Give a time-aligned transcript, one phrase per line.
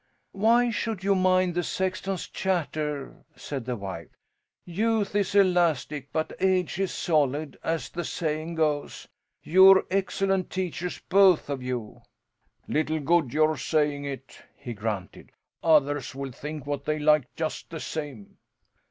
[0.31, 4.09] "Why should you mind the sexton's chatter?" said the wife.
[4.65, 9.07] "'Youth is elastic, but age is solid,' as the saying goes.
[9.43, 12.01] You're excellent teachers both of you."
[12.67, 15.33] "Little good your saying it!" he grunted.
[15.61, 18.39] "Others will think what they like just the same."